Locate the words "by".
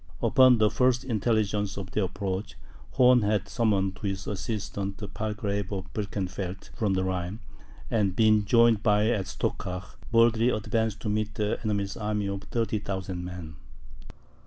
8.81-9.03